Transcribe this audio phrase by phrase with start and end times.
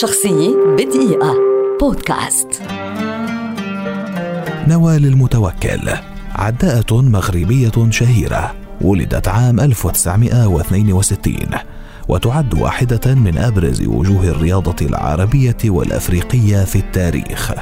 [0.00, 1.34] شخصية بدقيقة.
[1.80, 2.62] بودكاست.
[4.68, 5.90] نوال المتوكل.
[6.34, 8.54] عداءة مغربية شهيرة.
[8.80, 11.34] ولدت عام 1962
[12.08, 17.52] وتعد واحدة من أبرز وجوه الرياضة العربية والأفريقية في التاريخ.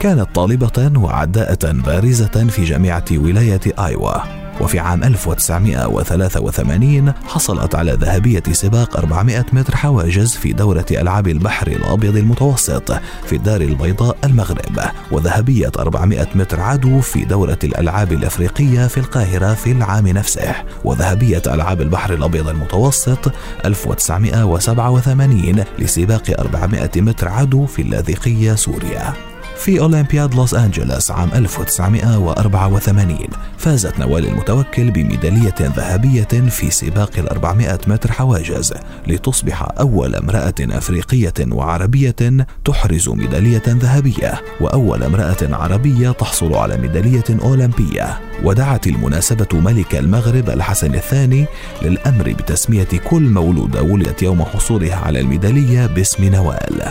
[0.00, 4.39] كانت طالبة وعداءة بارزة في جامعة ولاية آيوا.
[4.60, 12.16] وفي عام 1983 حصلت على ذهبية سباق 400 متر حواجز في دورة ألعاب البحر الأبيض
[12.16, 12.92] المتوسط
[13.26, 14.78] في الدار البيضاء المغرب
[15.10, 20.54] وذهبية 400 متر عدو في دورة الألعاب الأفريقية في القاهرة في العام نفسه.
[20.84, 23.32] وذهبية ألعاب البحر الأبيض المتوسط
[23.64, 29.29] 1987 لسباق 400 متر عدو في اللاذقية سوريا.
[29.60, 33.18] في أولمبياد لوس أنجلوس عام 1984
[33.58, 38.74] فازت نوال المتوكل بميدالية ذهبية في سباق ال 400 متر حواجز
[39.06, 48.20] لتصبح أول امرأة أفريقية وعربية تحرز ميدالية ذهبية وأول امرأة عربية تحصل على ميدالية أولمبية.
[48.44, 51.46] ودعت المناسبة ملك المغرب الحسن الثاني
[51.82, 56.82] للأمر بتسمية كل مولودة ولدت يوم حصولها على الميدالية باسم نوال.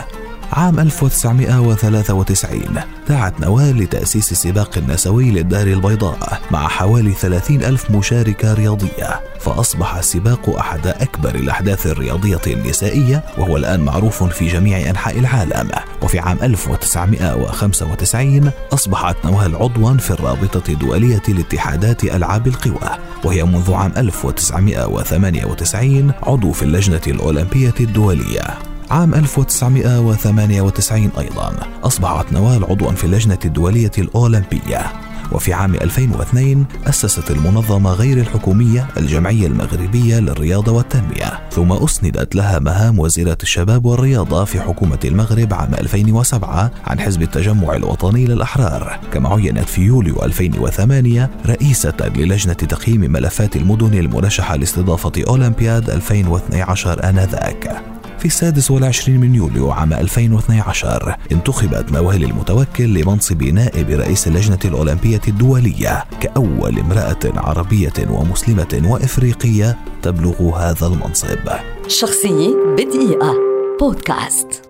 [0.52, 2.60] عام 1993
[3.08, 9.20] دعت نوال لتأسيس سباق النسوي للدار البيضاء مع حوالي 30 ألف مشاركة رياضية.
[9.40, 15.70] فأصبح السباق أحد أكبر الأحداث الرياضية النسائية وهو الآن معروف في جميع أنحاء العالم.
[16.02, 22.90] وفي عام 1995 أصبحت نوال عضوا في الرابطة الدولية لاتحادات ألعاب القوى.
[23.24, 28.69] وهي منذ عام 1998 عضو في اللجنة الأولمبية الدولية.
[28.90, 31.52] عام 1998 أيضا
[31.82, 34.92] أصبحت نوال عضوا في اللجنة الدولية الأولمبية.
[35.32, 41.48] وفي عام 2002 أسست المنظمة غير الحكومية الجمعية المغربية للرياضة والتنمية.
[41.50, 47.76] ثم أسندت لها مهام وزيرة الشباب والرياضة في حكومة المغرب عام 2007 عن حزب التجمع
[47.76, 48.98] الوطني للأحرار.
[49.12, 57.99] كما عينت في يوليو 2008 رئيسة للجنة تقييم ملفات المدن المرشحة لاستضافة أولمبياد 2012 آنذاك.
[58.20, 65.20] في السادس والعشرين من يوليو عام 2012 انتخبت نوال المتوكل لمنصب نائب رئيس اللجنة الأولمبية
[65.28, 71.48] الدولية كأول امرأة عربية ومسلمة وإفريقية تبلغ هذا المنصب.
[71.88, 73.34] شخصية بدقيقة.
[73.80, 74.69] بودكاست.